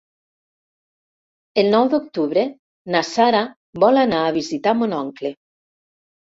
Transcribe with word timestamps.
El 1.63 1.69
nou 1.75 1.89
d'octubre 1.91 2.45
na 2.95 3.03
Sara 3.11 3.43
vol 3.85 4.01
anar 4.05 4.23
a 4.23 4.33
visitar 4.41 4.75
mon 4.81 4.99
oncle. 5.03 5.33